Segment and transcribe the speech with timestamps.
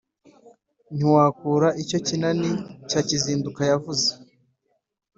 [0.95, 2.49] ntiwakura iryo kinani
[2.89, 4.07] cya kizinduka yavuze,